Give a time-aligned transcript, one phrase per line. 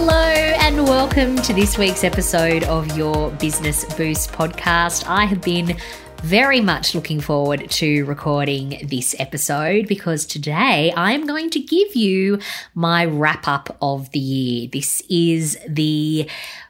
[0.00, 5.04] Hello, and welcome to this week's episode of your Business Boost podcast.
[5.08, 5.76] I have been
[6.22, 12.38] very much looking forward to recording this episode because today I'm going to give you
[12.76, 14.68] my wrap up of the year.
[14.72, 16.28] This is the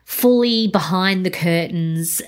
[0.09, 2.23] fully behind the curtains,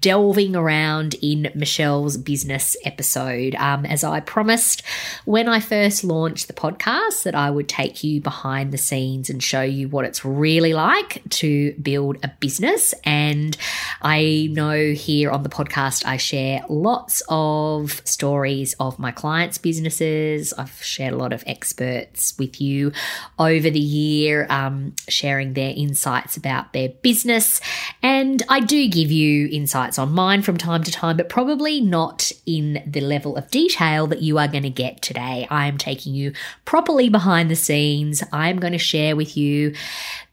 [0.00, 3.54] delving around in Michelle's business episode.
[3.54, 4.82] Um, as I promised
[5.24, 9.42] when I first launched the podcast, that I would take you behind the scenes and
[9.42, 12.92] show you what it's really like to build a business.
[13.02, 13.56] And
[14.02, 20.52] I know here on the podcast, I share lots of stories of my clients' businesses.
[20.52, 22.92] I've shared a lot of experts with you
[23.38, 27.60] over the year, um, sharing their insights about their business business.
[28.02, 32.32] And I do give you insights on mine from time to time, but probably not
[32.46, 35.46] in the level of detail that you are going to get today.
[35.48, 36.32] I am taking you
[36.64, 38.24] properly behind the scenes.
[38.32, 39.74] I'm going to share with you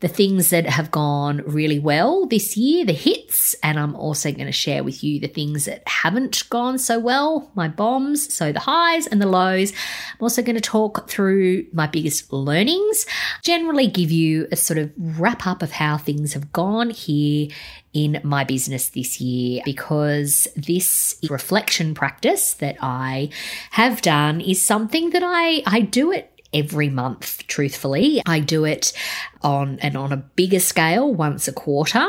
[0.01, 4.45] the things that have gone really well this year, the hits, and I'm also going
[4.45, 8.61] to share with you the things that haven't gone so well, my bombs, so the
[8.61, 9.71] highs and the lows.
[9.71, 13.05] I'm also going to talk through my biggest learnings,
[13.43, 17.49] generally give you a sort of wrap up of how things have gone here
[17.91, 23.29] in my business this year because this reflection practice that I
[23.71, 28.21] have done is something that I I do it every month, truthfully.
[28.25, 28.93] I do it
[29.41, 32.05] on and on a bigger scale once a quarter,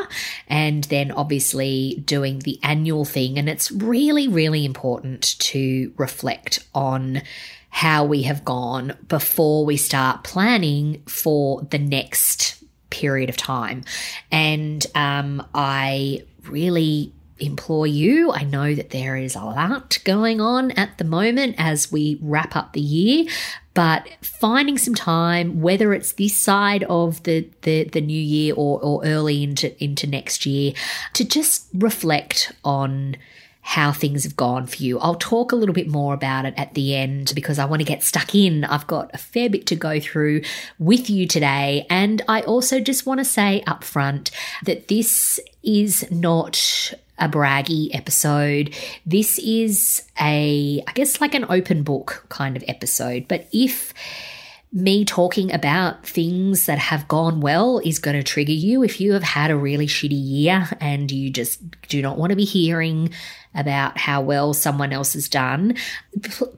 [0.49, 3.39] and then obviously doing the annual thing.
[3.39, 7.23] And it's really, really important to reflect on
[7.71, 13.85] how we have gone before we start planning for the next period of time.
[14.33, 18.33] And um, I really implore you.
[18.33, 22.57] I know that there is a lot going on at the moment as we wrap
[22.57, 23.27] up the year,
[23.75, 28.81] but finding some time, whether it's this side of the, the, the new year or,
[28.83, 30.73] or early into, into next year,
[31.15, 33.17] to just reflect on
[33.63, 34.99] how things have gone for you.
[34.99, 37.87] I'll talk a little bit more about it at the end because I want to
[37.87, 38.65] get stuck in.
[38.65, 40.43] I've got a fair bit to go through
[40.79, 41.87] with you today.
[41.91, 44.31] And I also just want to say up front
[44.65, 48.75] that this is not a braggy episode.
[49.07, 53.29] This is a, I guess, like an open book kind of episode.
[53.29, 53.93] But if
[54.73, 59.13] me talking about things that have gone well is going to trigger you, if you
[59.13, 63.11] have had a really shitty year and you just do not want to be hearing
[63.55, 65.77] about how well someone else has done,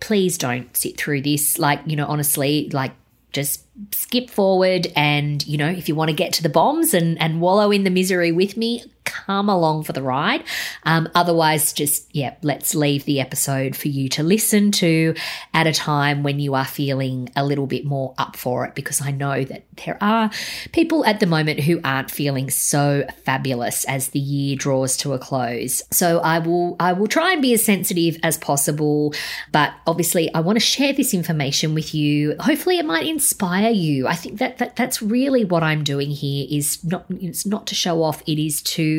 [0.00, 1.58] please don't sit through this.
[1.58, 2.92] Like, you know, honestly, like,
[3.32, 7.18] just skip forward and you know if you want to get to the bombs and
[7.20, 10.44] and wallow in the misery with me come along for the ride.
[10.84, 15.14] Um, otherwise, just, yeah, let's leave the episode for you to listen to
[15.52, 19.00] at a time when you are feeling a little bit more up for it, because
[19.00, 20.30] I know that there are
[20.72, 25.18] people at the moment who aren't feeling so fabulous as the year draws to a
[25.18, 25.82] close.
[25.91, 29.14] So I will, I will try and be as sensitive as possible,
[29.50, 32.36] but obviously I want to share this information with you.
[32.41, 34.06] Hopefully it might inspire you.
[34.06, 37.74] I think that, that that's really what I'm doing here is not, it's not to
[37.74, 38.22] show off.
[38.26, 38.91] It is to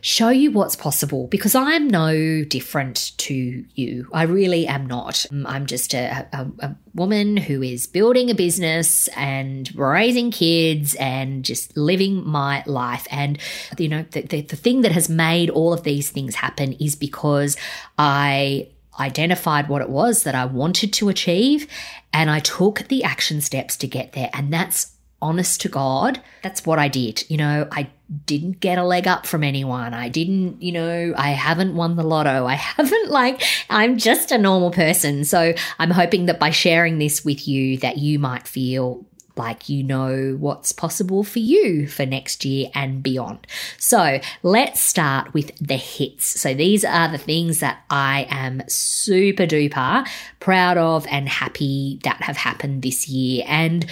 [0.00, 4.08] show you what's possible because I'm no different to you.
[4.12, 5.26] I really am not.
[5.30, 10.94] Um, I'm just a, a, a woman who is building a business and raising kids
[10.96, 13.06] and just living my life.
[13.10, 13.38] And,
[13.78, 16.94] you know, the, the, the thing that has made all of these things happen is
[16.96, 17.56] because
[17.98, 18.68] I
[18.98, 21.66] identified what it was that I wanted to achieve
[22.12, 24.30] and I took the action steps to get there.
[24.32, 27.24] And that's honest to God, that's what I did.
[27.28, 27.90] You know, I
[28.26, 29.94] didn't get a leg up from anyone.
[29.94, 32.46] I didn't, you know, I haven't won the lotto.
[32.46, 35.24] I haven't like I'm just a normal person.
[35.24, 39.04] So I'm hoping that by sharing this with you that you might feel
[39.36, 43.46] like you know what's possible for you for next year and beyond.
[43.78, 46.40] So let's start with the hits.
[46.40, 50.08] So these are the things that I am super duper
[50.40, 53.44] proud of and happy that have happened this year.
[53.46, 53.86] And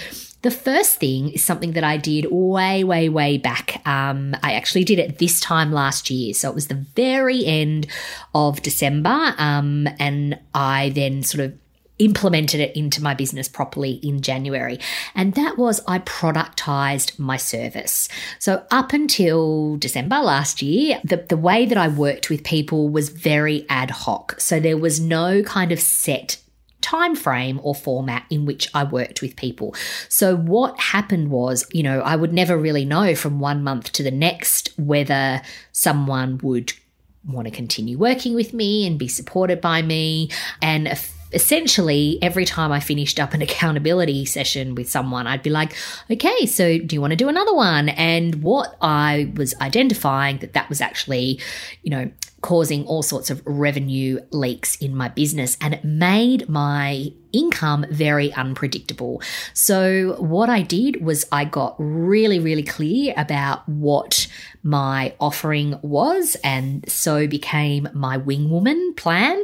[0.45, 3.81] the first thing is something that I did way, way, way back.
[3.87, 6.35] Um, I actually did it this time last year.
[6.35, 7.87] So it was the very end
[8.35, 9.33] of December.
[9.39, 11.57] Um, and I then sort of
[11.97, 14.77] implemented it into my business properly in January.
[15.15, 18.07] And that was I productized my service.
[18.37, 23.09] So up until December last year, the, the way that I worked with people was
[23.09, 24.39] very ad hoc.
[24.39, 26.37] So there was no kind of set
[26.85, 29.73] time frame or format in which I worked with people.
[30.07, 34.03] So what happened was, you know, I would never really know from one month to
[34.03, 35.41] the next whether
[35.71, 36.73] someone would
[37.27, 40.29] want to continue working with me and be supported by me
[40.61, 40.95] and
[41.33, 45.75] essentially every time I finished up an accountability session with someone, I'd be like,
[46.09, 47.89] okay, so do you want to do another one?
[47.89, 51.39] And what I was identifying that that was actually,
[51.81, 52.11] you know,
[52.45, 58.31] causing all sorts of revenue leaks in my business and it made my income very
[58.33, 59.19] unpredictable.
[59.55, 64.27] So, what I did was I got really, really clear about what
[64.61, 69.43] my offering was and so became my wing woman plan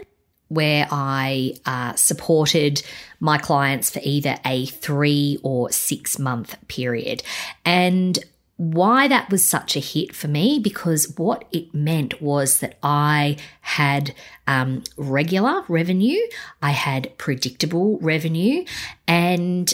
[0.50, 2.84] where I uh, supported
[3.20, 7.24] my clients for either a three or six month period.
[7.66, 8.20] And
[8.62, 13.38] why that was such a hit for me because what it meant was that I
[13.62, 14.14] had
[14.46, 16.20] um, regular revenue,
[16.62, 18.64] I had predictable revenue,
[19.08, 19.74] and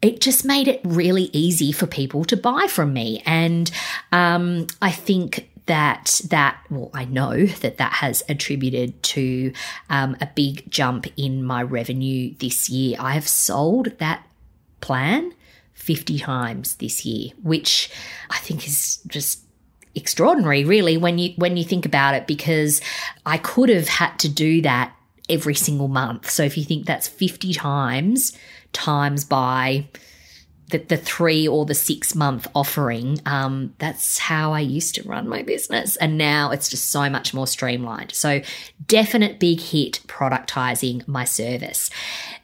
[0.00, 3.24] it just made it really easy for people to buy from me.
[3.26, 3.72] And
[4.12, 9.52] um, I think that that well i know that that has attributed to
[9.90, 14.26] um, a big jump in my revenue this year i have sold that
[14.80, 15.30] plan
[15.88, 17.90] 50 times this year which
[18.28, 19.40] i think is just
[19.94, 22.82] extraordinary really when you when you think about it because
[23.24, 24.94] i could have had to do that
[25.30, 28.36] every single month so if you think that's 50 times
[28.74, 29.88] times by
[30.70, 33.20] the, the three or the six month offering.
[33.24, 35.96] Um, that's how I used to run my business.
[35.96, 38.12] And now it's just so much more streamlined.
[38.14, 38.42] So,
[38.86, 41.90] definite big hit productizing my service.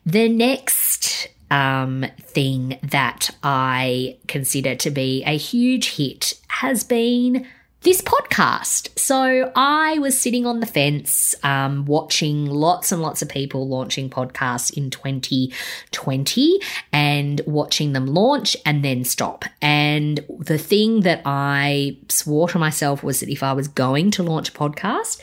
[0.06, 7.46] The next um, thing that I consider to be a huge hit has been
[7.84, 8.98] this podcast.
[8.98, 14.08] So I was sitting on the fence, um, watching lots and lots of people launching
[14.08, 16.60] podcasts in 2020
[16.92, 19.44] and watching them launch and then stop.
[19.60, 24.22] And the thing that I swore to myself was that if I was going to
[24.22, 25.20] launch a podcast,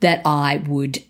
[0.00, 1.02] that I would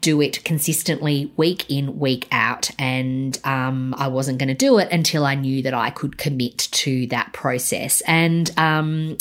[0.00, 4.90] do it consistently week in week out and um, i wasn't going to do it
[4.90, 9.16] until i knew that i could commit to that process and um,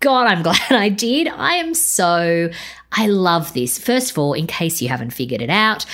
[0.00, 1.28] God, I'm glad I did.
[1.28, 2.50] I am so,
[2.92, 3.78] I love this.
[3.78, 5.86] First of all, in case you haven't figured it out,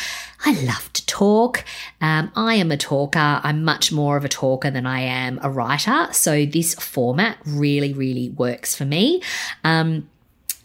[0.44, 1.64] I love to talk.
[2.00, 3.40] Um, I am a talker.
[3.42, 6.08] I'm much more of a talker than I am a writer.
[6.12, 9.22] So this format really, really works for me.
[9.62, 10.08] Um,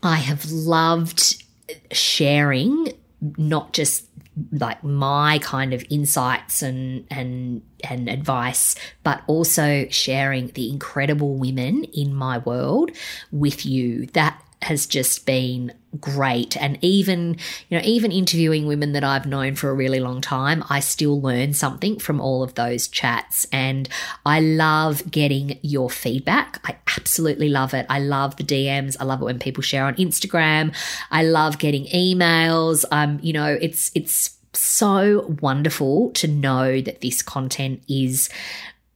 [0.01, 1.43] I have loved
[1.91, 4.05] sharing not just
[4.51, 11.83] like my kind of insights and and and advice but also sharing the incredible women
[11.85, 12.91] in my world
[13.31, 16.57] with you that has just been great.
[16.57, 17.37] And even
[17.69, 21.19] you know even interviewing women that I've known for a really long time I still
[21.21, 23.47] learn something from all of those chats.
[23.51, 23.87] And
[24.25, 26.59] I love getting your feedback.
[26.65, 27.85] I absolutely love it.
[27.89, 30.75] I love the DMs I love it when people share on Instagram.
[31.11, 32.83] I love getting emails.
[32.91, 38.29] Um you know it's it's so wonderful to know that this content is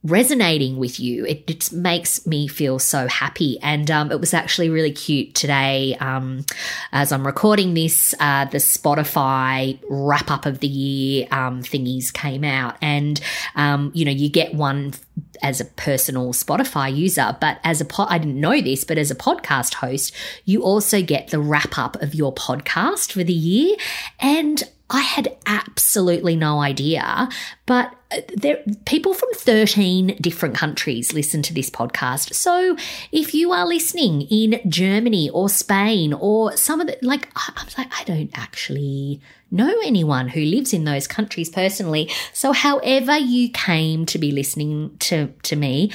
[0.04, 1.24] resonating with you.
[1.26, 1.42] It,
[1.72, 3.58] makes me feel so happy.
[3.60, 5.96] And um, it was actually really cute today.
[6.00, 6.44] Um,
[6.92, 12.42] as I'm recording this, uh, the Spotify wrap up of the year um, thingies came
[12.42, 12.76] out.
[12.82, 13.20] And,
[13.54, 14.94] um, you know, you get one
[15.42, 19.10] as a personal Spotify user, but as a pod, I didn't know this, but as
[19.10, 23.76] a podcast host, you also get the wrap up of your podcast for the year.
[24.20, 27.28] And I had absolutely no idea,
[27.64, 32.34] but uh, there people from 13 different countries listen to this podcast.
[32.34, 32.76] So
[33.10, 37.90] if you are listening in Germany or Spain or some of the like I'm like
[37.98, 39.20] I don't actually
[39.50, 42.10] know anyone who lives in those countries personally.
[42.34, 45.90] So however you came to be listening to to me,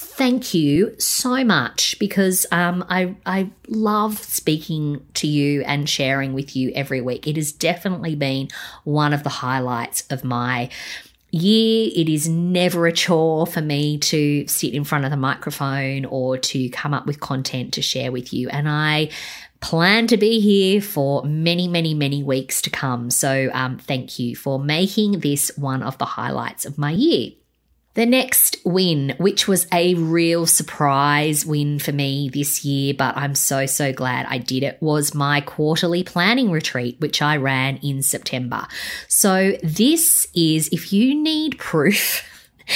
[0.00, 6.56] thank you so much because um, I I love speaking to you and sharing with
[6.56, 7.26] you every week.
[7.26, 8.48] It has definitely been
[8.84, 10.70] one of the highlights of my
[11.30, 11.90] year.
[11.94, 16.38] It is never a chore for me to sit in front of the microphone or
[16.38, 19.10] to come up with content to share with you, and I
[19.60, 23.10] plan to be here for many, many, many weeks to come.
[23.10, 27.32] So, um, thank you for making this one of the highlights of my year.
[27.94, 33.34] The next win, which was a real surprise win for me this year, but I'm
[33.34, 38.02] so, so glad I did it, was my quarterly planning retreat, which I ran in
[38.02, 38.68] September.
[39.08, 42.24] So, this is if you need proof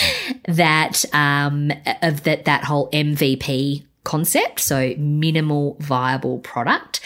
[0.49, 1.71] that, um,
[2.03, 7.01] of that, that whole MVP concept, so minimal viable product,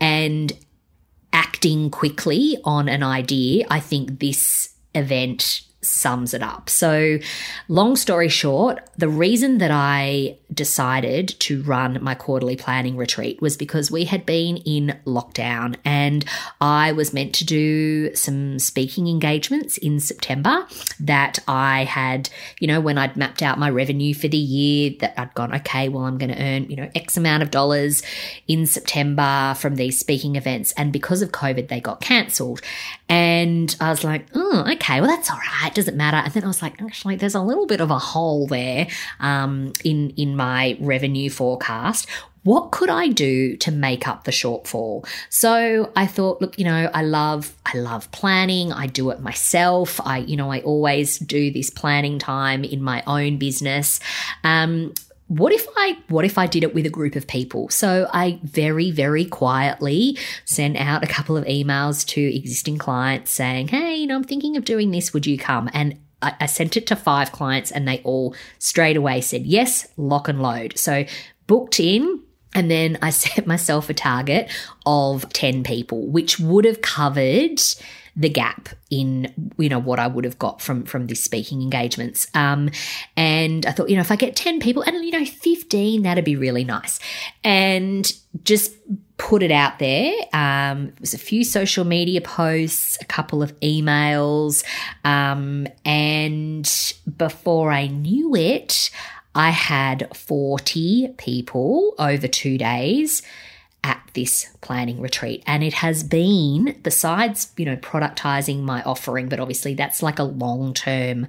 [0.00, 0.52] and
[1.32, 6.68] acting quickly on an idea, I think this event sums it up.
[6.68, 7.18] So,
[7.68, 13.56] long story short, the reason that I decided to run my quarterly planning retreat was
[13.56, 16.24] because we had been in lockdown and
[16.60, 20.66] I was meant to do some speaking engagements in September
[21.00, 25.18] that I had, you know, when I'd mapped out my revenue for the year, that
[25.18, 28.02] I'd gone, okay, well, I'm going to earn, you know, X amount of dollars
[28.46, 30.72] in September from these speaking events.
[30.72, 32.60] And because of COVID, they got cancelled.
[33.08, 35.74] And I was like, oh, okay, well, that's all right.
[35.74, 36.16] Doesn't matter.
[36.16, 38.88] And then I was like, actually, there's a little bit of a hole there
[39.20, 42.08] um, in, in my revenue forecast
[42.44, 45.06] what could I do to make up the shortfall?
[45.30, 48.70] So I thought, look, you know, I love, I love planning.
[48.70, 49.98] I do it myself.
[50.06, 53.98] I, you know, I always do this planning time in my own business.
[54.44, 54.92] Um,
[55.26, 57.68] what if I what if I did it with a group of people?
[57.70, 63.68] So I very very quietly sent out a couple of emails to existing clients saying,
[63.68, 65.14] "Hey, you know, I'm thinking of doing this.
[65.14, 68.96] Would you come?" And I, I sent it to five clients, and they all straight
[68.96, 70.78] away said yes, lock and load.
[70.78, 71.04] So
[71.46, 72.20] booked in.
[72.56, 74.48] And then I set myself a target
[74.86, 77.60] of 10 people, which would have covered
[78.16, 82.28] the gap in you know what I would have got from from this speaking engagements.
[82.34, 82.70] Um,
[83.16, 86.24] and I thought, you know, if I get ten people and you know fifteen, that'd
[86.24, 87.00] be really nice.
[87.42, 88.10] And
[88.42, 88.72] just
[89.16, 90.12] put it out there.
[90.32, 94.64] Um, it was a few social media posts, a couple of emails,
[95.04, 96.70] um, and
[97.16, 98.90] before I knew it,
[99.34, 103.22] I had 40 people over two days
[103.84, 105.42] at this planning retreat.
[105.46, 110.24] And it has been, besides, you know, productizing my offering, but obviously that's like a
[110.24, 111.28] long-term,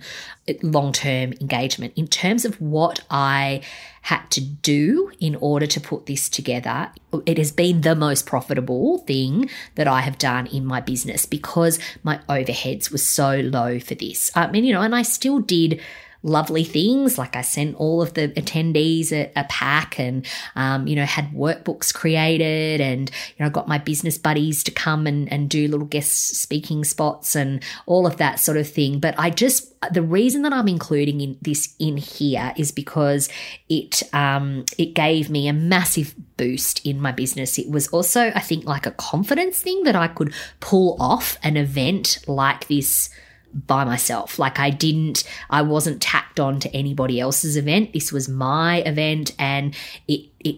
[0.64, 1.94] long-term engagement.
[1.98, 3.62] In terms of what I
[4.04, 6.92] had to do in order to put this together,
[7.26, 11.78] it has been the most profitable thing that I have done in my business because
[12.04, 14.32] my overheads were so low for this.
[14.34, 15.82] I mean, you know, and I still did
[16.26, 17.20] lovely things.
[17.20, 21.32] Like I sent all of the attendees a, a pack and, um, you know, had
[21.32, 25.86] workbooks created and, you know, got my business buddies to come and, and do little
[25.86, 29.00] guest speaking spots and all of that sort of thing.
[29.00, 33.30] But I just, the reason that I'm including in this in here is because
[33.70, 37.60] it, um, it gave me a massive boost in my business.
[37.60, 41.56] It was also, I think, like a confidence thing that I could pull off an
[41.56, 43.12] event like this
[43.56, 44.38] by myself.
[44.38, 47.94] Like I didn't, I wasn't tacked on to anybody else's event.
[47.94, 49.76] This was my event and
[50.08, 50.58] it, it,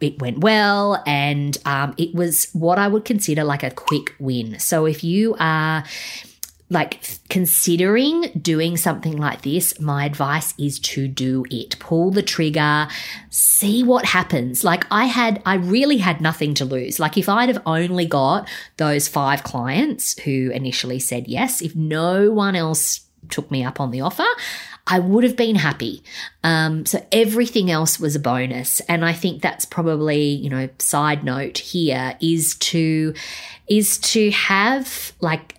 [0.00, 4.58] it went well and um, it was what I would consider like a quick win.
[4.58, 5.84] So if you are
[6.70, 11.78] like considering doing something like this, my advice is to do it.
[11.78, 12.88] Pull the trigger,
[13.30, 14.64] see what happens.
[14.64, 17.00] Like I had, I really had nothing to lose.
[17.00, 22.30] Like if I'd have only got those five clients who initially said yes, if no
[22.30, 24.26] one else took me up on the offer,
[24.86, 26.02] I would have been happy.
[26.42, 28.80] Um, so everything else was a bonus.
[28.80, 33.14] And I think that's probably, you know, side note here is to,
[33.68, 35.57] is to have like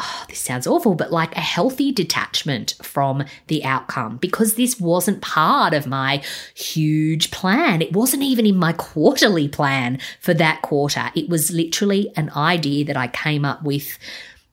[0.00, 5.22] oh, this sounds awful, but like a healthy detachment from the outcome because this wasn't
[5.22, 6.22] part of my
[6.54, 7.82] huge plan.
[7.82, 11.10] It wasn't even in my quarterly plan for that quarter.
[11.14, 13.98] It was literally an idea that I came up with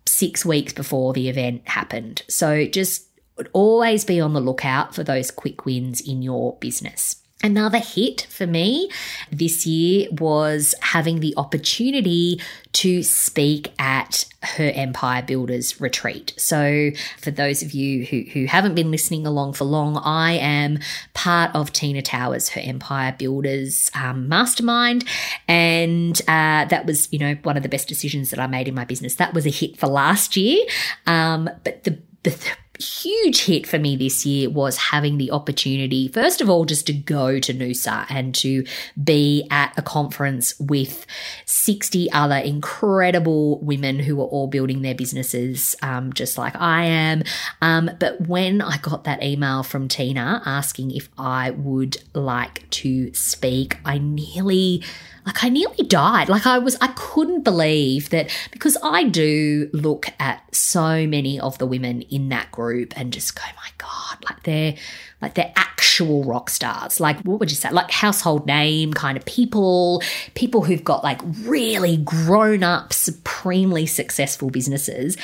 [0.06, 2.24] six weeks before the event happened.
[2.28, 3.08] So just
[3.54, 7.18] always be on the lookout for those quick wins in your business.
[7.44, 8.90] Another hit for me
[9.32, 12.42] this year was having the opportunity
[12.72, 16.34] to speak at her Empire Builders retreat.
[16.38, 16.90] So,
[17.20, 20.80] for those of you who, who haven't been listening along for long, I am
[21.14, 25.06] part of Tina Tower's, her Empire Builders um, mastermind.
[25.48, 28.74] And uh, that was, you know, one of the best decisions that I made in
[28.74, 29.16] my business.
[29.16, 30.66] That was a hit for last year.
[31.06, 36.42] Um, but the, the huge hit for me this year was having the opportunity, first
[36.42, 38.66] of all, just to go to Noosa and to
[39.02, 41.06] be at a conference with
[41.46, 47.24] 60 other incredible women who were all building their businesses um, just like I am.
[47.62, 53.14] Um, but when I got that email from Tina asking if I would like to
[53.14, 54.84] speak, I nearly
[55.28, 56.30] like I nearly died.
[56.30, 61.58] Like I was, I couldn't believe that because I do look at so many of
[61.58, 64.76] the women in that group and just go, my God, like they're
[65.22, 67.02] like they're actual rock stars.
[67.02, 67.70] Like what would you say?
[67.72, 70.02] Like household name kind of people,
[70.34, 75.18] people who've got like really grown up, supremely successful businesses.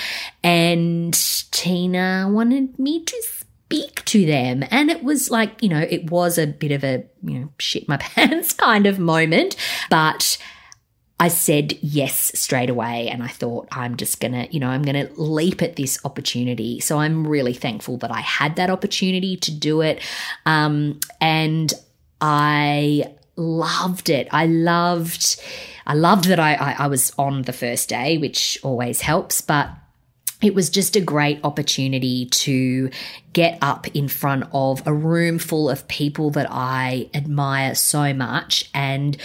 [0.43, 1.13] And
[1.51, 3.23] Tina wanted me to
[3.73, 4.63] speak to them.
[4.69, 7.87] And it was like, you know, it was a bit of a, you know, shit
[7.87, 9.55] my pants kind of moment.
[9.89, 10.37] But
[11.19, 13.07] I said yes straight away.
[13.09, 15.99] And I thought, I'm just going to, you know, I'm going to leap at this
[16.05, 16.79] opportunity.
[16.79, 20.01] So I'm really thankful that I had that opportunity to do it.
[20.45, 21.73] Um, and
[22.19, 24.27] I loved it.
[24.31, 25.41] I loved,
[25.87, 29.69] I loved that I, I, I was on the first day, which always helps, but
[30.43, 32.89] it was just a great opportunity to
[33.33, 38.69] get up in front of a room full of people that I admire so much
[38.73, 39.17] and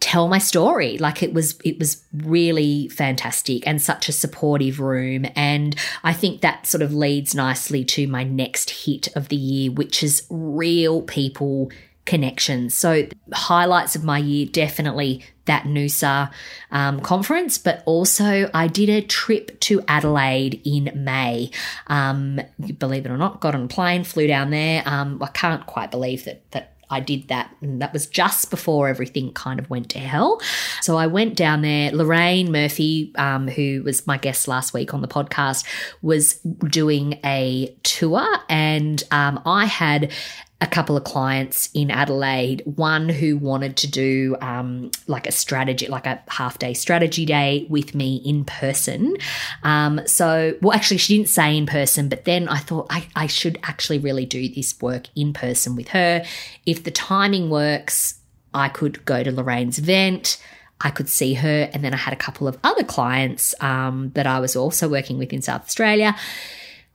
[0.00, 5.24] tell my story like it was it was really fantastic and such a supportive room
[5.34, 9.70] and i think that sort of leads nicely to my next hit of the year
[9.70, 11.70] which is real people
[12.04, 12.74] connections.
[12.74, 16.30] So, highlights of my year definitely that Noosa
[16.70, 21.50] um, conference, but also I did a trip to Adelaide in May.
[21.86, 22.40] Um,
[22.78, 24.82] believe it or not, got on a plane, flew down there.
[24.86, 26.70] Um, I can't quite believe that that.
[26.90, 30.40] I did that, and that was just before everything kind of went to hell.
[30.82, 31.90] So I went down there.
[31.90, 35.64] Lorraine Murphy, um, who was my guest last week on the podcast,
[36.02, 40.12] was doing a tour, and um, I had
[40.60, 45.86] a couple of clients in Adelaide, one who wanted to do um, like a strategy,
[45.88, 49.16] like a half day strategy day with me in person.
[49.62, 53.26] Um, so, well, actually, she didn't say in person, but then I thought I, I
[53.26, 56.24] should actually really do this work in person with her.
[56.64, 58.20] If the timing works,
[58.54, 60.40] I could go to Lorraine's event.
[60.80, 61.68] I could see her.
[61.72, 65.18] And then I had a couple of other clients um, that I was also working
[65.18, 66.14] with in South Australia.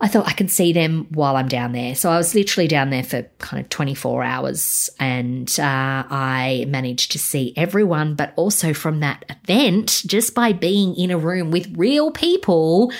[0.01, 1.93] I thought I can see them while I'm down there.
[1.93, 7.11] So I was literally down there for kind of 24 hours and uh, I managed
[7.11, 11.77] to see everyone, but also from that event, just by being in a room with
[11.77, 12.93] real people,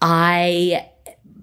[0.00, 0.88] I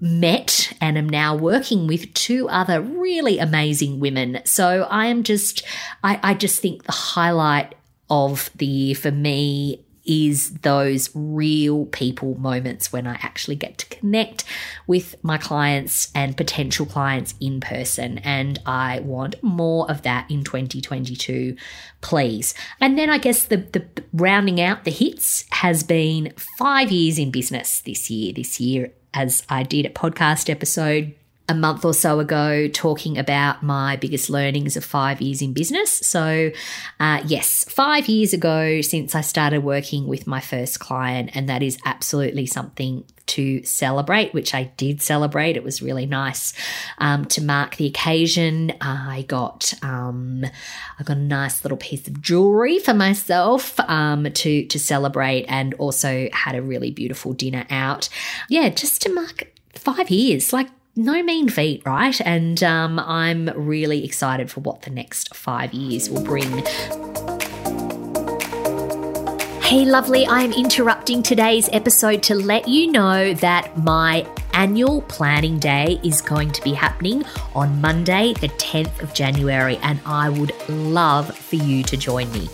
[0.00, 4.40] met and am now working with two other really amazing women.
[4.44, 5.64] So I am just,
[6.02, 7.74] I, I just think the highlight
[8.08, 13.86] of the year for me is those real people moments when I actually get to
[13.86, 14.44] connect
[14.86, 18.18] with my clients and potential clients in person.
[18.18, 21.56] And I want more of that in 2022,
[22.00, 22.54] please.
[22.80, 27.30] And then I guess the, the rounding out the hits has been five years in
[27.30, 28.32] business this year.
[28.32, 31.14] This year, as I did a podcast episode
[31.46, 35.90] a month or so ago talking about my biggest learnings of five years in business.
[35.90, 36.50] So,
[36.98, 41.62] uh, yes, five years ago since I started working with my first client, and that
[41.62, 45.56] is absolutely something to celebrate, which I did celebrate.
[45.56, 46.54] It was really nice
[46.98, 48.72] um, to mark the occasion.
[48.80, 50.44] I got um,
[50.98, 55.74] I got a nice little piece of jewelry for myself um, to to celebrate, and
[55.74, 58.08] also had a really beautiful dinner out.
[58.48, 62.20] Yeah, just to mark five years, like no mean feat, right?
[62.20, 66.64] And um, I'm really excited for what the next five years will bring.
[69.62, 75.98] Hey, lovely, I'm interrupting today's episode to let you know that my annual planning day
[76.04, 81.36] is going to be happening on Monday, the 10th of January, and I would love
[81.36, 82.48] for you to join me.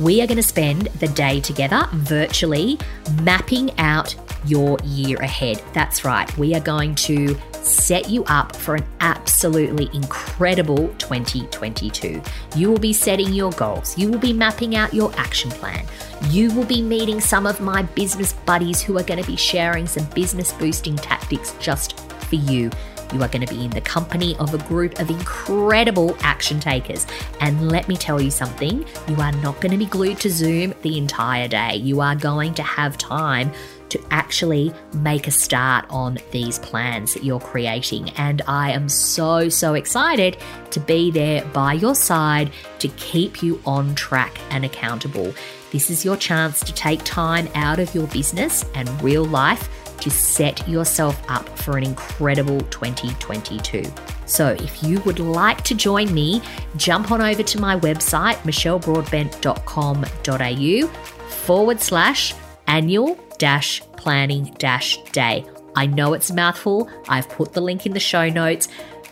[0.00, 2.78] We are going to spend the day together virtually
[3.20, 4.14] mapping out
[4.46, 5.62] your year ahead.
[5.74, 12.22] That's right, we are going to set you up for an absolutely incredible 2022.
[12.56, 15.84] You will be setting your goals, you will be mapping out your action plan.
[16.30, 19.86] You will be meeting some of my business buddies who are going to be sharing
[19.86, 22.70] some business boosting tactics just for you.
[23.12, 27.06] You are going to be in the company of a group of incredible action takers.
[27.40, 30.72] And let me tell you something you are not going to be glued to Zoom
[30.82, 31.76] the entire day.
[31.76, 33.52] You are going to have time
[33.92, 38.08] to actually make a start on these plans that you're creating.
[38.16, 40.38] And I am so, so excited
[40.70, 45.34] to be there by your side to keep you on track and accountable.
[45.72, 49.68] This is your chance to take time out of your business and real life
[50.00, 53.84] to set yourself up for an incredible 2022.
[54.24, 56.40] So, if you would like to join me,
[56.76, 60.86] jump on over to my website, michellebroadbent.com.au
[61.28, 62.34] forward slash
[62.66, 65.44] annual dash planning dash day.
[65.74, 66.88] I know it's a mouthful.
[67.08, 68.68] I've put the link in the show notes.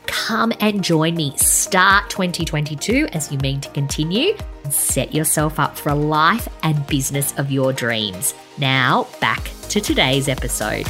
[0.06, 1.36] Come and join me.
[1.36, 6.86] Start 2022 as you mean to continue and set yourself up for a life and
[6.86, 8.32] business of your dreams.
[8.56, 10.86] Now, back to today's episode.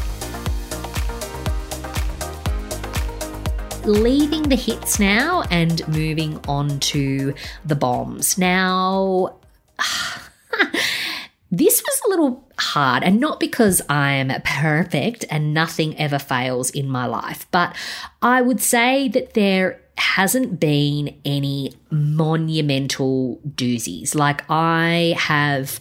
[3.87, 7.33] leaving the hits now and moving on to
[7.65, 8.37] the bombs.
[8.37, 9.37] Now,
[11.51, 16.89] this was a little hard, and not because I'm perfect and nothing ever fails in
[16.89, 17.75] my life, but
[18.23, 24.15] I would say that there hasn't been any monumental doozies.
[24.15, 25.79] Like I have,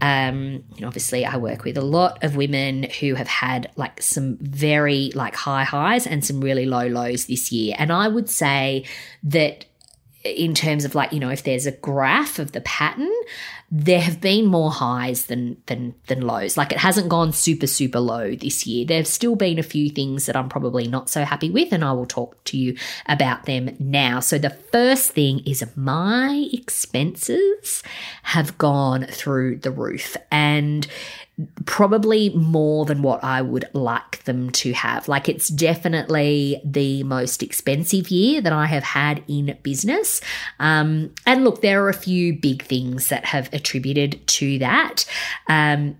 [0.00, 4.00] um, you know, obviously I work with a lot of women who have had like
[4.00, 7.74] some very like high highs and some really low lows this year.
[7.78, 8.84] And I would say
[9.24, 9.64] that
[10.24, 13.12] in terms of like, you know, if there's a graph of the pattern,
[13.70, 16.56] there have been more highs than than than lows.
[16.56, 18.86] Like it hasn't gone super super low this year.
[18.86, 21.92] There's still been a few things that I'm probably not so happy with and I
[21.92, 22.76] will talk to you
[23.06, 24.20] about them now.
[24.20, 27.82] So the first thing is my expenses
[28.22, 30.86] have gone through the roof and
[31.66, 35.06] probably more than what I would like them to have.
[35.06, 40.20] Like it's definitely the most expensive year that I have had in business.
[40.58, 45.04] Um, and look, there are a few big things that have attributed to that.
[45.46, 45.96] Um,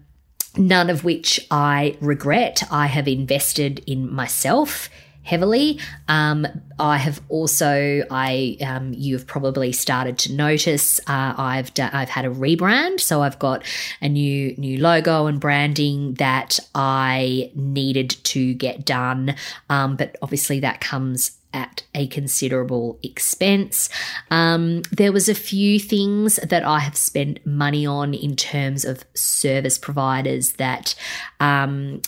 [0.57, 2.63] none of which I regret.
[2.71, 4.91] I have invested in myself
[5.29, 5.79] heavily.
[6.09, 6.47] Um,
[6.79, 11.01] I have also, I um, you've probably started to notice.
[11.01, 13.65] Uh, I've I've had a rebrand, so I've got
[14.01, 19.35] a new new logo and branding that I needed to get done.
[19.69, 23.89] Um, but obviously, that comes at a considerable expense.
[24.31, 29.05] Um, there was a few things that I have spent money on in terms of
[29.15, 30.95] service providers that
[31.41, 32.03] um,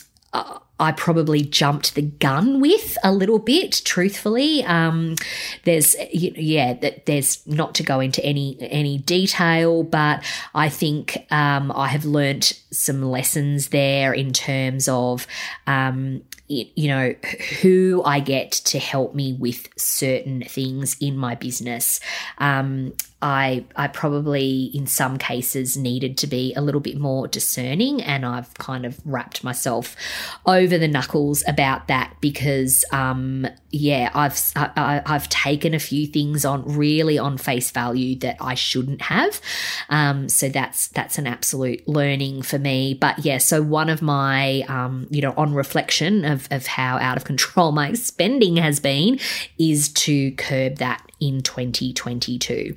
[0.81, 4.63] I probably jumped the gun with a little bit, truthfully.
[4.63, 5.15] Um,
[5.63, 6.73] there's, yeah,
[7.05, 10.23] there's not to go into any any detail, but
[10.55, 15.27] I think um, I have learnt some lessons there in terms of,
[15.67, 17.13] um, you know,
[17.61, 21.99] who I get to help me with certain things in my business.
[22.39, 28.01] Um, I I probably in some cases needed to be a little bit more discerning,
[28.01, 29.95] and I've kind of wrapped myself
[30.45, 36.43] over the knuckles about that because um, yeah, I've I, have taken a few things
[36.43, 39.39] on really on face value that I shouldn't have.
[39.89, 42.93] Um, so that's that's an absolute learning for me.
[42.93, 47.15] But yeah, so one of my um, you know on reflection of of how out
[47.15, 49.19] of control my spending has been
[49.57, 52.75] is to curb that in 2022.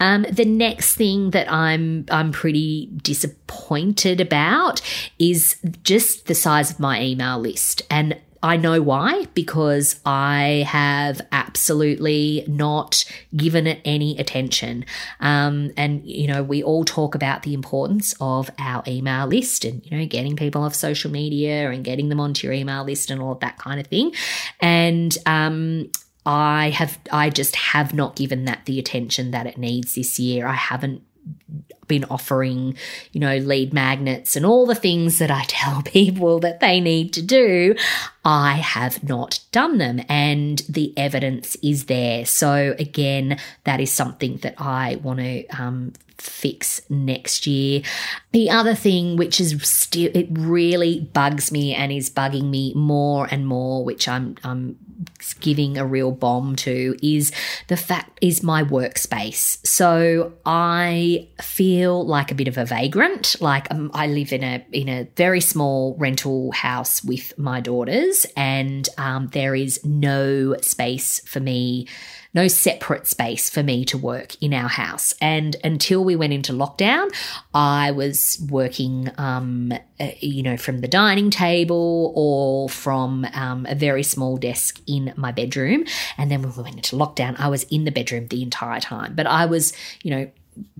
[0.00, 4.82] Um, the next thing that I'm I'm pretty disappointed about
[5.18, 11.22] is just the size of my email list and I know why, because I have
[11.32, 13.02] absolutely not
[13.34, 14.84] given it any attention.
[15.20, 19.82] Um, and, you know, we all talk about the importance of our email list and,
[19.86, 23.22] you know, getting people off social media and getting them onto your email list and
[23.22, 24.12] all of that kind of thing.
[24.60, 25.90] And, um,
[26.26, 30.46] I have I just have not given that the attention that it needs this year.
[30.46, 31.02] I haven't
[31.86, 32.76] been offering,
[33.12, 37.12] you know, lead magnets and all the things that I tell people that they need
[37.14, 37.74] to do.
[38.24, 42.24] I have not done them and the evidence is there.
[42.24, 47.82] So again, that is something that I want to um, fix next year.
[48.32, 53.28] The other thing, which is still, it really bugs me and is bugging me more
[53.30, 54.78] and more, which I'm, I'm
[55.34, 57.32] giving a real bomb to is
[57.68, 59.64] the fact is my workspace.
[59.66, 63.36] So I feel like a bit of a vagrant.
[63.40, 68.26] Like um, I live in a in a very small rental house with my daughters,
[68.36, 71.88] and um, there is no space for me
[72.34, 75.14] no separate space for me to work in our house.
[75.20, 77.14] And until we went into lockdown,
[77.54, 83.74] I was working, um, uh, you know, from the dining table or from um, a
[83.74, 85.84] very small desk in my bedroom.
[86.18, 89.14] And then when we went into lockdown, I was in the bedroom the entire time.
[89.14, 90.30] But I was, you know,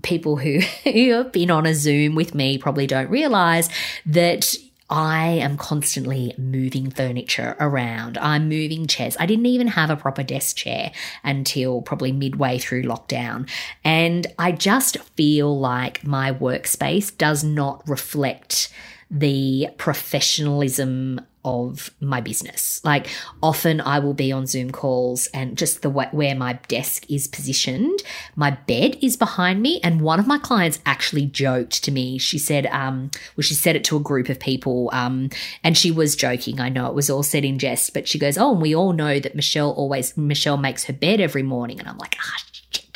[0.03, 3.69] people who, who have been on a Zoom with me probably don't realize
[4.05, 4.55] that
[4.89, 8.19] I am constantly moving furniture around.
[8.19, 9.17] I'm moving chairs.
[9.19, 10.91] I didn't even have a proper desk chair
[11.23, 13.49] until probably midway through lockdown.
[13.83, 18.71] And I just feel like my workspace does not reflect
[19.09, 22.81] the professionalism of my business.
[22.83, 23.07] Like
[23.41, 27.27] often I will be on Zoom calls and just the way where my desk is
[27.27, 28.03] positioned,
[28.35, 29.79] my bed is behind me.
[29.83, 32.17] And one of my clients actually joked to me.
[32.17, 35.29] She said, um, well, she said it to a group of people, um,
[35.63, 36.59] and she was joking.
[36.59, 38.93] I know it was all said in jest, but she goes, Oh, and we all
[38.93, 41.79] know that Michelle always Michelle makes her bed every morning.
[41.79, 42.35] And I'm like, ah,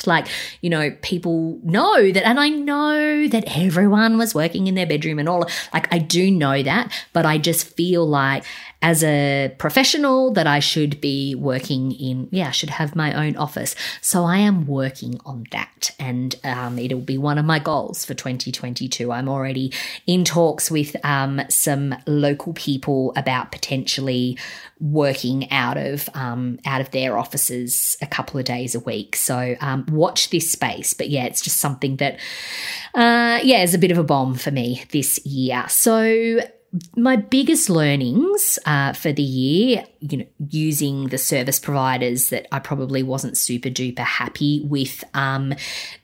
[0.06, 0.26] like,
[0.60, 5.18] you know, people know that, and I know that everyone was working in their bedroom
[5.18, 5.48] and all.
[5.72, 8.44] Like, I do know that, but I just feel like
[8.82, 13.36] as a professional that I should be working in, yeah, I should have my own
[13.36, 13.74] office.
[14.00, 18.14] So I am working on that and um, it'll be one of my goals for
[18.14, 19.12] 2022.
[19.12, 19.72] I'm already
[20.06, 24.38] in talks with um, some local people about potentially
[24.80, 29.14] working out of um, out of their offices a couple of days a week.
[29.14, 30.94] So um, watch this space.
[30.94, 32.14] But yeah, it's just something that
[32.94, 35.66] uh, yeah is a bit of a bomb for me this year.
[35.68, 36.40] So
[36.96, 42.60] my biggest learnings uh, for the year, you know, using the service providers that I
[42.60, 45.02] probably wasn't super duper happy with.
[45.14, 45.54] Um,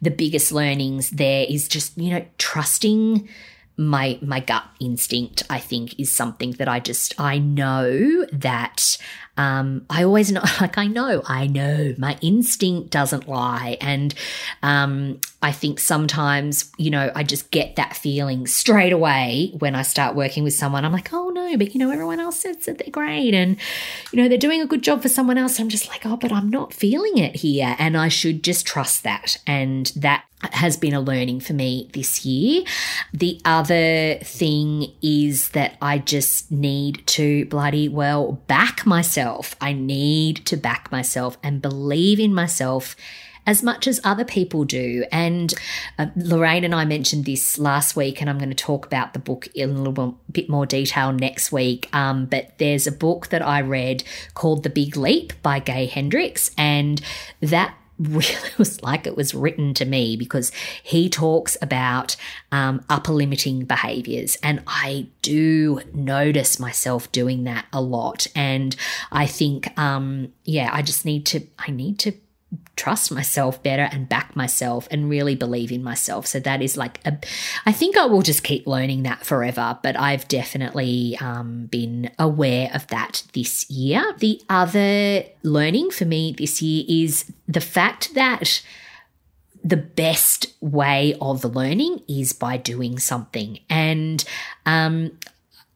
[0.02, 3.28] the biggest learnings there is just you know trusting
[3.76, 5.44] my my gut instinct.
[5.48, 8.98] I think is something that I just I know that
[9.36, 13.76] um, I always know, like, I know, I know my instinct doesn't lie.
[13.80, 14.14] And
[14.62, 19.82] um, I think sometimes, you know, I just get that feeling straight away when I
[19.82, 20.84] start working with someone.
[20.84, 23.56] I'm like, oh no, but you know, everyone else says that they're great and,
[24.12, 25.58] you know, they're doing a good job for someone else.
[25.58, 27.76] I'm just like, oh, but I'm not feeling it here.
[27.78, 29.38] And I should just trust that.
[29.46, 32.64] And that has been a learning for me this year.
[33.12, 39.25] The other thing is that I just need to bloody well back myself.
[39.60, 42.96] I need to back myself and believe in myself
[43.46, 45.04] as much as other people do.
[45.12, 45.54] And
[45.98, 49.18] uh, Lorraine and I mentioned this last week, and I'm going to talk about the
[49.18, 51.88] book in a little bit more detail next week.
[51.94, 54.02] Um, but there's a book that I read
[54.34, 57.00] called The Big Leap by Gay Hendricks, and
[57.40, 62.16] that really was like it was written to me because he talks about
[62.52, 64.36] um, upper limiting behaviors.
[64.42, 68.26] And I do notice myself doing that a lot.
[68.34, 68.76] And
[69.10, 72.12] I think, um, yeah, I just need to, I need to
[72.76, 76.26] trust myself better and back myself and really believe in myself.
[76.26, 77.18] So that is like a,
[77.64, 82.70] I think I will just keep learning that forever, but I've definitely um, been aware
[82.72, 84.14] of that this year.
[84.18, 88.62] The other learning for me this year is the fact that
[89.64, 93.58] the best way of learning is by doing something.
[93.68, 94.24] And
[94.64, 95.18] um,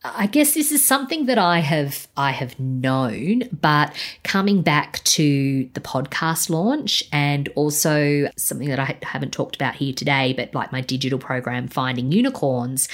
[0.02, 5.68] I guess this is something that I have I have known, but coming back to
[5.74, 10.72] the podcast launch and also something that I haven't talked about here today, but like
[10.72, 12.88] my digital program Finding Unicorns,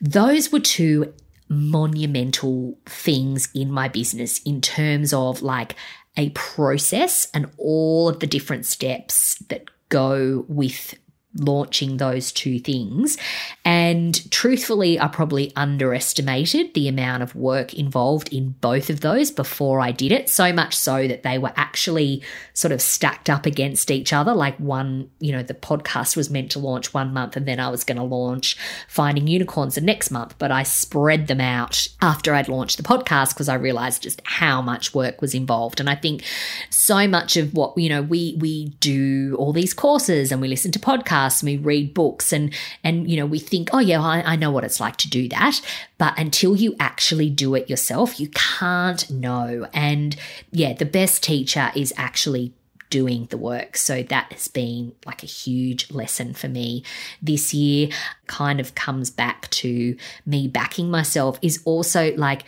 [0.00, 1.12] those were two
[1.50, 5.76] monumental things in my business in terms of like
[6.16, 10.94] a process and all of the different steps that go with
[11.38, 13.16] launching those two things.
[13.64, 19.80] And truthfully, I probably underestimated the amount of work involved in both of those before
[19.80, 20.28] I did it.
[20.28, 22.22] So much so that they were actually
[22.54, 24.34] sort of stacked up against each other.
[24.34, 27.68] Like one, you know, the podcast was meant to launch one month and then I
[27.68, 28.56] was going to launch
[28.88, 30.34] Finding Unicorns the next month.
[30.38, 34.62] But I spread them out after I'd launched the podcast because I realized just how
[34.62, 35.80] much work was involved.
[35.80, 36.22] And I think
[36.70, 40.72] so much of what, you know, we we do all these courses and we listen
[40.72, 44.00] to podcasts podcasts and we read books and and you know we think oh yeah
[44.00, 45.60] I, I know what it's like to do that
[45.98, 50.16] but until you actually do it yourself you can't know and
[50.50, 52.52] yeah the best teacher is actually
[52.88, 53.76] doing the work.
[53.76, 56.84] So that has been like a huge lesson for me
[57.20, 57.88] this year.
[58.28, 62.42] Kind of comes back to me backing myself is also like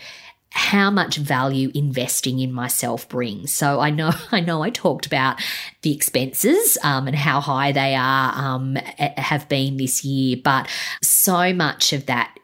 [0.59, 3.53] how much value investing in myself brings.
[3.53, 5.40] So I know, I know, I talked about
[5.83, 10.68] the expenses um, and how high they are um, have been this year, but
[11.01, 12.37] so much of that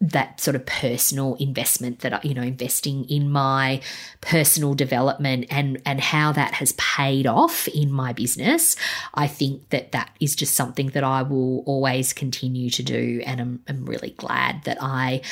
[0.00, 3.80] that sort of personal investment that you know investing in my
[4.20, 8.76] personal development and and how that has paid off in my business
[9.14, 13.40] i think that that is just something that i will always continue to do and
[13.40, 15.22] i'm, I'm really glad that i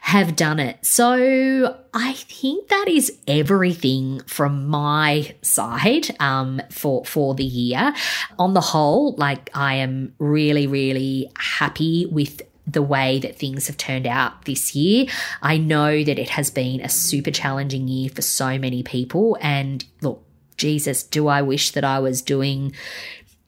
[0.00, 0.84] have done it.
[0.84, 7.92] So i think that is everything from my side um, for for the year.
[8.38, 12.40] On the whole like i am really really happy with
[12.72, 15.06] the way that things have turned out this year.
[15.40, 19.36] I know that it has been a super challenging year for so many people.
[19.40, 20.24] And look,
[20.56, 22.72] Jesus, do I wish that I was doing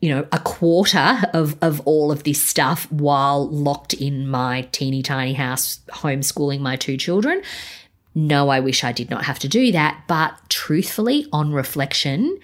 [0.00, 5.02] you know, a quarter of, of all of this stuff while locked in my teeny
[5.02, 7.40] tiny house homeschooling my two children.
[8.14, 10.02] No, I wish I did not have to do that.
[10.06, 12.38] But truthfully, on reflection,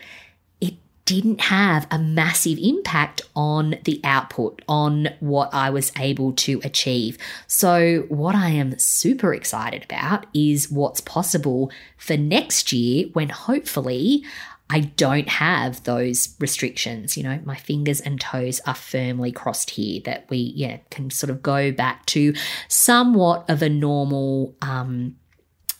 [1.11, 7.19] didn't have a massive impact on the output, on what I was able to achieve.
[7.49, 14.23] So, what I am super excited about is what's possible for next year when hopefully
[14.71, 17.17] I don't have those restrictions.
[17.17, 21.31] You know, my fingers and toes are firmly crossed here that we, yeah, can sort
[21.31, 22.35] of go back to
[22.69, 25.17] somewhat of a normal, um,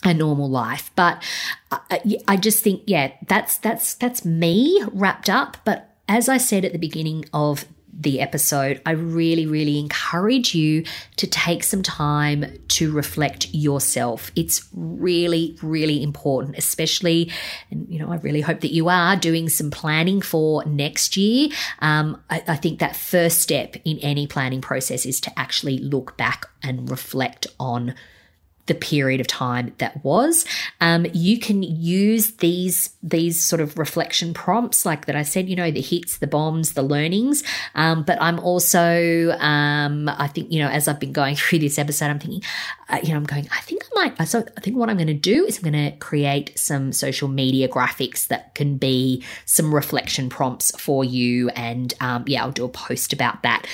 [0.05, 0.91] a normal life.
[0.97, 1.23] But
[1.71, 5.59] I, I just think, yeah, that's that's that's me wrapped up.
[5.65, 10.85] But as I said at the beginning of the episode, I really, really encourage you
[11.17, 14.33] to take some time to reflect yourself.
[14.35, 17.31] It's really, really important, especially,
[17.71, 21.51] and you know, I really hope that you are doing some planning for next year.
[21.81, 26.17] Um, I, I think that first step in any planning process is to actually look
[26.17, 27.95] back and reflect on
[28.67, 30.45] the period of time that was.
[30.81, 35.57] Um, you can use these these sort of reflection prompts, like that I said, you
[35.57, 37.43] know, the hits, the bombs, the learnings.
[37.75, 41.79] Um, but I'm also, um, I think, you know, as I've been going through this
[41.79, 42.43] episode, I'm thinking,
[42.89, 44.29] uh, you know, I'm going, I think I might.
[44.29, 47.29] So I think what I'm going to do is I'm going to create some social
[47.29, 52.65] media graphics that can be some reflection prompts for you, and um, yeah, I'll do
[52.65, 53.67] a post about that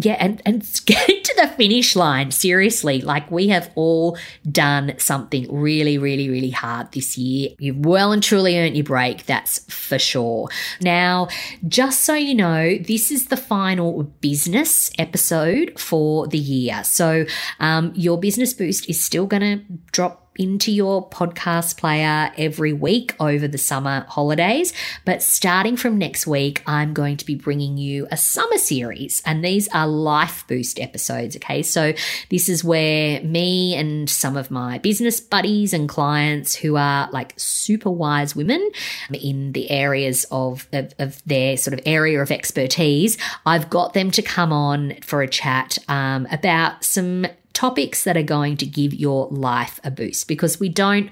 [0.00, 4.16] yeah, and, and getting to the finish line, seriously, like we have all
[4.50, 7.50] done something really, really, really hard this year.
[7.58, 10.48] You've well and truly earned your break, that's for sure.
[10.80, 11.28] Now,
[11.66, 16.84] just so you know, this is the final business episode for the year.
[16.84, 17.26] So,
[17.58, 23.14] um, your business boost is still going to drop into your podcast player every week
[23.20, 24.72] over the summer holidays.
[25.04, 29.44] But starting from next week, I'm going to be bringing you a summer series, and
[29.44, 31.36] these are life boost episodes.
[31.36, 31.62] Okay.
[31.62, 31.92] So
[32.30, 37.34] this is where me and some of my business buddies and clients who are like
[37.36, 38.70] super wise women
[39.12, 44.10] in the areas of, of, of their sort of area of expertise, I've got them
[44.12, 47.26] to come on for a chat um, about some
[47.58, 51.10] topics that are going to give your life a boost because we don't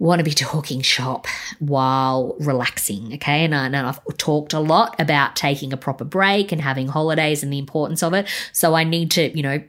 [0.00, 1.28] want to be talking shop
[1.60, 3.14] while relaxing.
[3.14, 3.44] Okay.
[3.44, 7.52] And, I, I've talked a lot about taking a proper break and having holidays and
[7.52, 8.26] the importance of it.
[8.52, 9.62] So I need to, you know,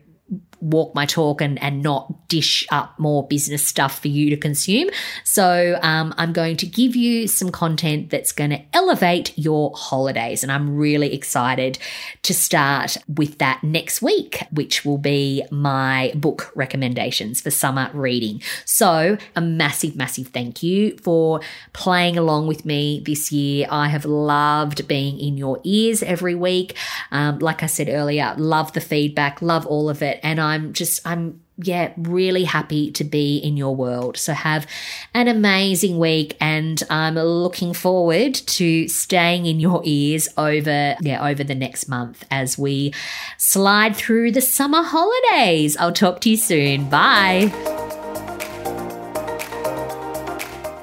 [0.61, 4.89] walk my talk and, and not dish up more business stuff for you to consume.
[5.23, 10.43] So um, I'm going to give you some content that's going to elevate your holidays.
[10.43, 11.79] And I'm really excited
[12.23, 18.41] to start with that next week, which will be my book recommendations for summer reading.
[18.65, 21.41] So a massive, massive thank you for
[21.73, 23.67] playing along with me this year.
[23.69, 26.75] I have loved being in your ears every week.
[27.11, 30.19] Um, like I said earlier, love the feedback, love all of it.
[30.23, 34.17] And I I'm just, I'm, yeah, really happy to be in your world.
[34.17, 34.65] So have
[35.13, 41.43] an amazing week and I'm looking forward to staying in your ears over, yeah, over
[41.43, 42.93] the next month as we
[43.37, 45.75] slide through the summer holidays.
[45.77, 46.89] I'll talk to you soon.
[46.89, 47.51] Bye.